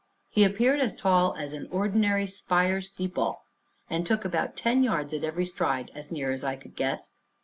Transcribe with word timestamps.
He 0.31 0.43
appeared 0.43 0.79
as 0.79 0.95
tall 0.95 1.35
as 1.35 1.53
an 1.53 1.67
ordinary 1.69 2.25
spire 2.25 2.81
steeple, 2.81 3.43
and 3.87 4.03
took 4.03 4.25
about 4.25 4.57
ten 4.57 4.81
yards 4.81 5.13
at 5.13 5.23
every 5.23 5.45
stride, 5.45 5.91
as 5.93 6.09
near 6.09 6.31
as 6.31 6.43
I 6.43 6.55
could 6.55 6.75
guess. 6.75 7.11